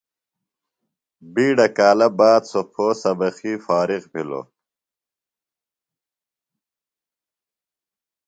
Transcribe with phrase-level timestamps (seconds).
[1.33, 4.47] بِیڈہ کالہ باد سوۡ پھو سبقی فارغ بِھلوۡ۔